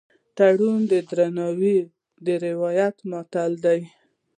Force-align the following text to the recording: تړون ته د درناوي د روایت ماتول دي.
تړون 0.37 0.79
ته 0.83 0.87
د 0.91 0.93
درناوي 1.09 1.77
د 2.25 2.27
روایت 2.47 2.95
ماتول 3.09 3.51
دي. 3.65 3.79